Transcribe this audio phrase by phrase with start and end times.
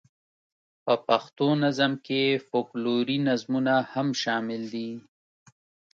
[0.85, 4.89] په پښتو نظم کې فوکلوري نظمونه هم شامل دي.